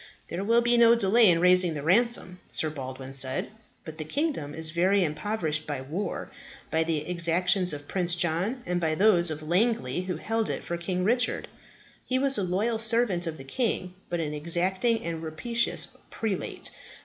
"There 0.29 0.43
will 0.43 0.61
be 0.63 0.77
no 0.77 0.95
delay 0.95 1.29
in 1.29 1.39
raising 1.39 1.75
the 1.75 1.83
ransom," 1.83 2.39
Sir 2.49 2.71
Baldwin 2.71 3.13
said. 3.13 3.51
"But 3.85 3.99
the 3.99 4.03
kingdom 4.03 4.55
is 4.55 4.71
very 4.71 5.03
impoverished 5.03 5.67
by 5.67 5.81
war, 5.81 6.31
by 6.71 6.83
the 6.85 7.07
exactions 7.07 7.71
of 7.71 7.87
Prince 7.87 8.15
John, 8.15 8.63
and 8.65 8.81
by 8.81 8.95
those 8.95 9.29
of 9.29 9.43
Langley, 9.43 10.01
who 10.01 10.15
held 10.17 10.49
it 10.49 10.63
for 10.63 10.75
King 10.75 11.03
Richard. 11.03 11.47
He 12.03 12.17
was 12.17 12.35
a 12.39 12.43
loyal 12.43 12.79
servant 12.79 13.27
of 13.27 13.37
the 13.37 13.43
king, 13.43 13.93
but 14.09 14.19
an 14.19 14.33
exacting 14.33 15.03
and 15.05 15.21
rapacious 15.21 15.87
prelate. 16.09 16.71